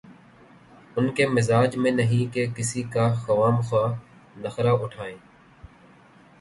[0.97, 3.93] ان کے مزاج میں نہیں کہ کسی کا خواہ مخواہ
[4.37, 5.17] نخرہ اٹھائیں۔